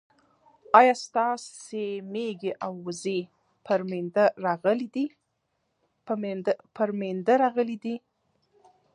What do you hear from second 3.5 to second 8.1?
پر مينده راغلې دي